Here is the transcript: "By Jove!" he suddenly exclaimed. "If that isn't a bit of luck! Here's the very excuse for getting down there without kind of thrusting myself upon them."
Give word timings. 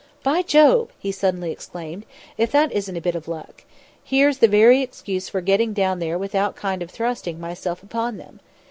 "By 0.23 0.41
Jove!" 0.41 0.89
he 0.97 1.11
suddenly 1.11 1.51
exclaimed. 1.51 2.07
"If 2.35 2.51
that 2.53 2.71
isn't 2.71 2.97
a 2.97 3.01
bit 3.01 3.13
of 3.13 3.27
luck! 3.27 3.65
Here's 4.03 4.39
the 4.39 4.47
very 4.47 4.81
excuse 4.81 5.29
for 5.29 5.41
getting 5.41 5.73
down 5.73 5.99
there 5.99 6.17
without 6.17 6.55
kind 6.55 6.81
of 6.81 6.89
thrusting 6.89 7.39
myself 7.39 7.83
upon 7.83 8.17
them." 8.17 8.39